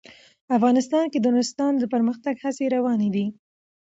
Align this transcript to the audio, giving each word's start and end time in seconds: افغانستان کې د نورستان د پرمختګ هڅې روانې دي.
افغانستان 0.57 1.05
کې 1.11 1.19
د 1.21 1.25
نورستان 1.33 1.71
د 1.77 1.83
پرمختګ 1.93 2.35
هڅې 2.43 2.65
روانې 2.75 3.09
دي. 3.15 3.25